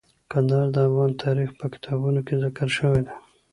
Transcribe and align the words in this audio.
کندهار 0.31 0.67
د 0.73 0.77
افغان 0.87 1.11
تاریخ 1.23 1.49
په 1.59 1.65
کتابونو 1.73 2.19
کې 2.27 2.35
ذکر 2.43 2.67
شوی 2.77 3.01
دی. 3.07 3.15